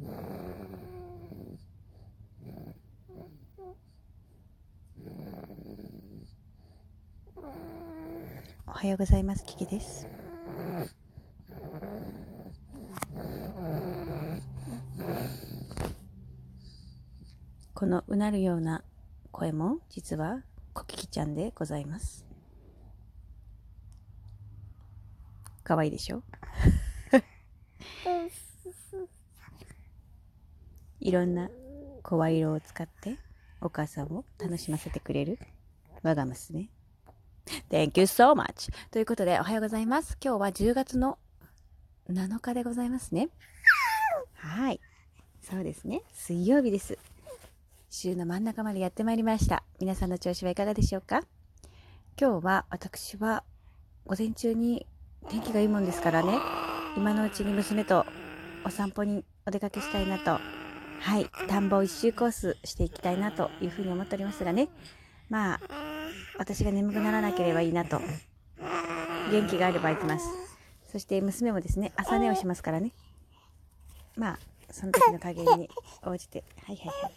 [0.00, 0.06] お
[8.72, 9.44] はようございます。
[9.44, 10.08] キキです。
[17.74, 18.82] このうなるような
[19.30, 20.42] 声も実は
[20.72, 22.24] コキキちゃんでございます。
[25.62, 26.22] かわいいでしょ？
[31.04, 31.50] いろんな
[32.02, 33.18] 声色を使って
[33.60, 35.38] お母さんを楽しませてくれる
[36.02, 36.70] 我が娘。
[37.70, 38.72] Thank you so much!
[38.90, 40.16] ということでおはようございます。
[40.24, 41.18] 今日は10月の
[42.08, 43.28] 7日でございますね。
[44.32, 44.80] はい。
[45.42, 46.00] そうですね。
[46.14, 46.98] 水曜日です。
[47.90, 49.62] 週の真ん中までやってまいりました。
[49.80, 51.20] 皆さんの調子はいかがでしょうか？
[52.18, 53.44] 今日は私は
[54.06, 54.86] 午前中に
[55.28, 56.38] 天気がいいもんですからね、
[56.96, 58.06] 今のうちに娘と
[58.64, 60.38] お散歩にお出かけしたいなと、
[61.04, 64.70] はい、田んぼを一周コースしていきたいなというふうに思っておりますがね、
[65.28, 65.60] まあ、
[66.38, 68.00] 私が眠くならなければいいなと、
[69.30, 70.26] 元気があれば行きます。
[70.90, 72.92] そして娘もですね、朝寝をしますからね、
[74.16, 74.38] まあ、
[74.70, 75.68] その時の加減に
[76.04, 77.14] 応じて、はいはいはい。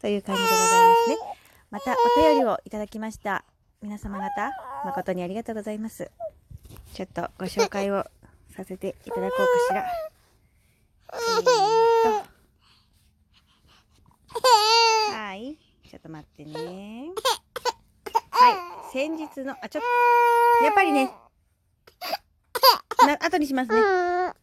[0.00, 1.16] という感じでございますね。
[1.72, 3.44] またお便りをいただきました。
[3.82, 4.52] 皆様方、
[4.84, 6.12] 誠にありがとうございます。
[6.94, 8.04] ちょっとご紹介を
[8.54, 9.84] させていただこうかしら。
[11.12, 12.40] えー、と。
[15.30, 15.56] はい。
[15.88, 17.10] ちょっと待ってね。
[18.30, 18.79] はい。
[18.92, 19.84] 先日の、あ、ちょっ
[20.60, 21.12] と、やっぱりね、
[23.06, 23.80] な、後にしますね。
[23.80, 24.34] は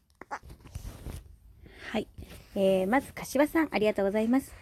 [2.00, 2.08] い。
[2.56, 4.54] えー、まず、柏さん、ありがとうございます。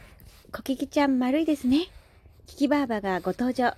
[0.52, 1.88] コキキちゃん丸いですね。
[2.47, 3.75] キキバーバがご登場。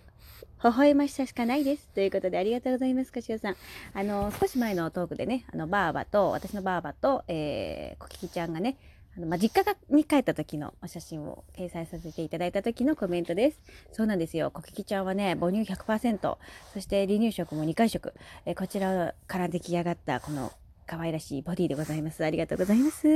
[0.63, 1.89] 微笑ましさしかないです。
[1.89, 3.55] ということでありがとうございます、かしおさん。
[3.93, 8.77] あの、少し前のトークでね、あの、ばあばと、私のばあばと、えー、こききちゃんがね、
[9.17, 13.59] あの、まあ、実家に帰った時のお写真を掲載させていただいた時のコメントです。
[13.91, 14.51] そうなんですよ。
[14.51, 16.37] こききちゃんはね、母乳100%、
[16.73, 18.13] そして離乳食も2回食、
[18.45, 20.51] えー、こちらから出来上がったこの
[20.85, 22.23] 可愛らしいボディでございます。
[22.23, 23.07] ありがとうございます。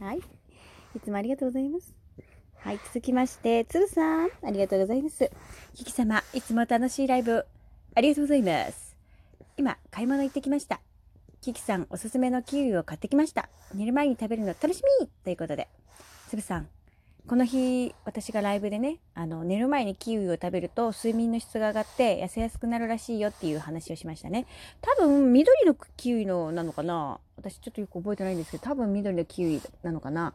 [0.00, 0.18] はい。
[0.18, 1.94] いつもありがとうございます。
[2.56, 5.30] はい、続きまして、つるさん、ありがとうございます。
[5.74, 7.46] キキ様、いつも楽しいライブ、
[7.94, 8.96] ありがとうございます。
[9.56, 10.80] 今、買い物行ってきました。
[11.40, 13.48] キキさん、おすすめのキウイを買ってきました。
[13.72, 15.68] 寝る前に食べるの楽しみということで、
[16.28, 16.68] つぶさん、
[17.28, 24.46] この日、私がライブでね、あの、寝る前にキウイを食べると睡眠の質が上がって痩せやすくなるらしいよっていう話をしましたね。
[24.80, 27.20] 多分、緑のキウイのなのかな？
[27.36, 30.34] 私ちょっとよく覚えてないんですけど、多分緑のキウイなのかな？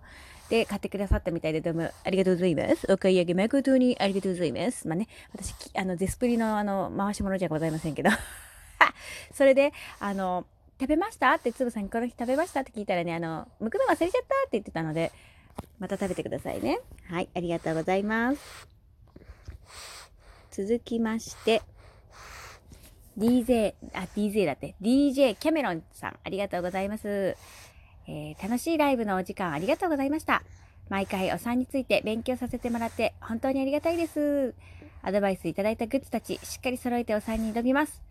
[0.49, 2.87] で、買ってくださったみたいで、どうもありがとうございます。
[2.89, 4.87] お買い上げ誠にありがとうございます。
[4.87, 8.09] まあね、私、あの、ゼスプリのあの、回し物じゃございませんけど。
[9.33, 10.45] それで、あの、
[10.83, 11.31] 食べました？
[11.35, 15.13] ってつぶさんこの日食べましたって聞いたらね、あの、剥くの忘れちゃったって言ってたので、
[15.79, 16.81] また食べてくださいね。
[17.09, 18.67] はい、ありがとうございます。
[20.51, 21.61] 続きまして、
[23.17, 27.37] DJ、あ、DJ だって、DJ キャメロンさん、ありがとうございます。
[28.05, 30.43] えー、楽しいライブのお時間ありがとうございました。
[30.89, 34.53] 毎回お産について勉強させてもらって本当にありがたいです。
[35.01, 38.01] アドバイスいただいたグッズたち、しっかり揃えてお産に挑みます。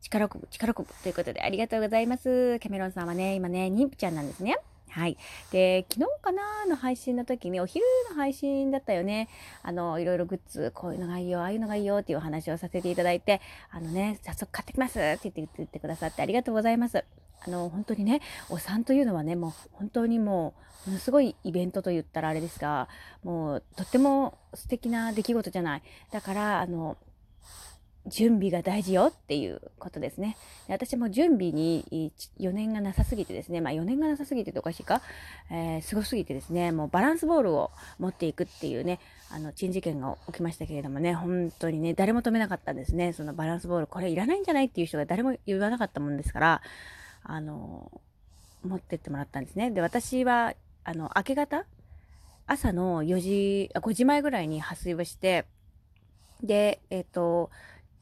[0.00, 2.58] 力こぶ、力こぶということでありがとうございます。
[2.60, 4.58] キャメロンさんはね、今ね、妊婦ちゃんなんですね。
[4.90, 5.16] はい。
[5.52, 9.28] で、昨日かなの配信の時に、お昼の配信だったよね。
[9.62, 13.40] あの、いろいろグッズ、こういうのがいいよ、ああいうのがいいよっていうお話をさせていただいて、
[13.70, 17.04] あのね、早速買ってきますって言って言ってくださってありがとうございます。
[17.46, 20.54] あの、本当にね、お産というのはね、もう本当にも
[20.86, 22.88] う、ものすごいイベントと言ったらあれですが、
[23.22, 25.82] もうとっても素敵な出来事じゃない。
[26.10, 26.96] だから、あの、
[28.06, 30.36] 準備が大事よっていうことですね。
[30.68, 35.02] 私も準備に4年がなさすぎてですね、まあ4年がなさすぎてとおかしいか、
[35.50, 39.00] えー、すごすぎてですね、もうバランスボールを持っていくっていうね、
[39.30, 43.12] あの、珍事件が起きましたけれどもね、本当にね、誰も止めなかったんですね。
[43.12, 46.62] そのバランスボール、これいらないんじゃないっていう人が誰も言わなかったもんですから、
[47.22, 47.90] あの、
[48.64, 49.70] 持ってってもらったんですね。
[49.70, 51.66] で、私は、あの、明け方？
[52.46, 55.44] 朝の4時、5時前ぐらいに破水をして、
[56.42, 57.50] で、えっ、ー、と、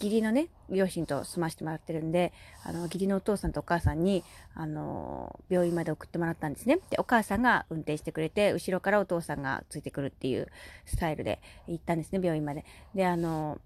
[0.01, 2.33] 義理のね、両親と住ましてもらってるんで、
[2.65, 4.23] あの、義理のお父さんとお母さんに、
[4.55, 6.79] あの、病院まで送ってもらったんですね。
[6.91, 10.47] で、お母さんが運転してくれて、後ろからお父さんがついてくるっていう
[10.87, 12.65] スタイルで行ったんですね、病院まで。
[12.95, 13.61] で、あの、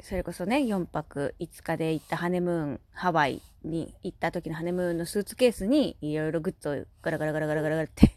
[0.00, 8.12] それこそね、4泊5日で行ったハネムーン、ハワイに行った時のハネムーンのスーツケースにいろいろグッズをガラガラガラガラガラガラって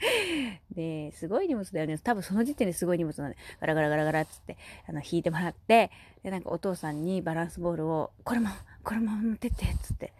[0.74, 1.98] で、すごい荷物だよね。
[1.98, 4.56] 多分その時点ですごい荷物なんで、ガラガラガラガラっつって、
[4.88, 5.90] あの、引いてもらって、
[6.22, 8.48] で、なんかお父さんにバランスボールを、これも、
[8.84, 10.12] これも持ってって、つって、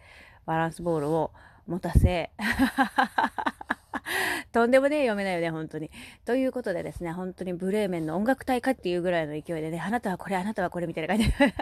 [0.45, 1.31] バランスボールを
[1.67, 2.31] 持たせ、
[4.51, 5.91] とんでもねえ読めないよね、本当に。
[6.25, 11.35] ということでですね、本当にブレーメンの音楽隊かっていうぐらいの勢いでね、あなたはこれ、あなたはこれみたいな感じで。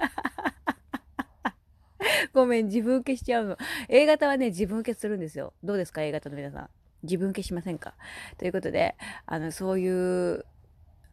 [2.33, 3.57] ごめん、自分受けしちゃうの。
[3.89, 5.53] A 型はね、自分受けするんですよ。
[5.63, 6.69] どうですか ?A 型の皆さん。
[7.07, 7.93] 自分受けしませんか？
[8.37, 8.95] ということで、
[9.25, 10.45] あの、そういう、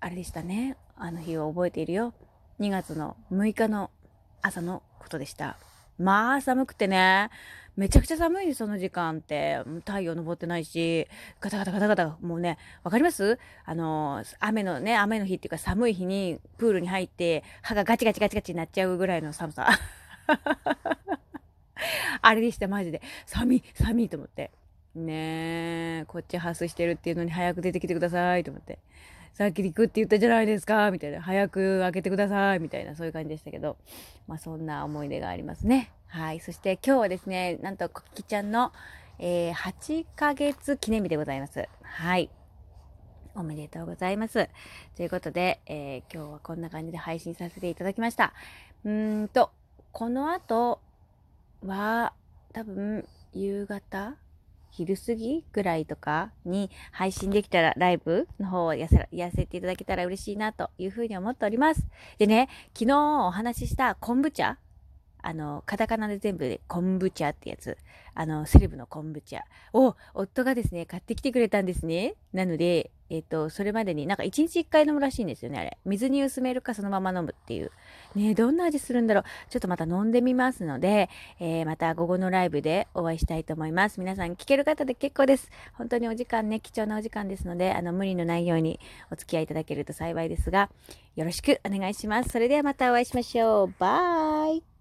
[0.01, 0.77] あれでしたね。
[0.97, 2.13] あの日を覚えているよ。
[2.61, 3.91] 2月の6日の
[4.43, 5.57] 朝のことでした。
[5.99, 7.31] まあ、寒くてね。
[7.77, 9.59] めちゃくちゃ寒いです、その時間って。
[9.85, 11.09] 太陽昇ってないし、
[11.41, 13.41] ガタガタガタガタ、もうね、わかります？
[13.65, 19.69] あの、雨のね、雨の日っていうか寒い日にプールに入って、歯がガチガチガチガチになっちゃうぐらいの寒さ。
[22.23, 23.03] あれでした、マジで。
[23.27, 24.53] 寒い、寒いと思って。
[24.95, 28.79] ねえ、こっちハスしてるっていうのに早く出てきてくださいと思って。
[29.33, 31.21] さっき行くって言ったじゃないですかみたいな。
[31.21, 33.77] 早く開けてくださいみたいな、そういう感じでしたけど。
[34.29, 35.91] まあそんな思い出がありますね。
[36.07, 36.39] はい。
[36.39, 38.73] そして今日はですね、なんとコキちゃんの、
[39.19, 41.69] えー、8ヶ月記念日でございます。
[41.83, 42.31] はい。
[43.35, 44.49] おめでとうございます。
[44.95, 48.33] ということで、えー、今日はこんな感じで配信させていただきました。
[48.85, 49.51] うーんと、
[49.91, 50.81] この後
[51.65, 52.13] は、
[52.53, 54.15] 多分、夕方
[54.77, 61.87] 昼過ぎぐらいとかに配信できたらライブの方をやせやせていただけたら嬉しいなというふうに思っております。
[62.19, 64.59] でね、昨日お話しした昆布茶
[65.23, 67.79] あの、カタカナで全部で昆布茶ってやつ。
[68.15, 72.17] あの、セレブの昆布茶を夫がですね、買ってきてくれたんですね。
[72.33, 75.79] なので、えっ、と、それまでになんか1日1回飲むらしいんですよね、あれ。
[75.87, 77.71] 水に薄めるかそのまま飲むっていう。
[78.15, 79.25] ねどんな味するんだろう。
[79.51, 81.09] ちょっとまた飲んでみますので、
[81.41, 84.01] えー、また午後のライブでお会いしたいと思います。
[84.01, 85.51] 皆さん聞ける方で結構です。
[85.75, 88.81] 本当にお時間ね、貴重なお時間ですので、あの、無理のないように
[89.11, 90.71] お付き合いいただけると幸いですが、
[91.17, 92.31] よろしくお願いします。
[92.31, 93.75] それではまたお会いしましょう。
[93.79, 94.65] バイ